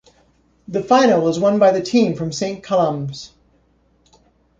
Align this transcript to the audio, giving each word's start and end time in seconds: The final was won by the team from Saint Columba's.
The 0.67 0.81
final 0.81 1.21
was 1.21 1.37
won 1.37 1.59
by 1.59 1.69
the 1.71 1.83
team 1.83 2.15
from 2.15 2.31
Saint 2.31 2.63
Columba's. 2.63 3.33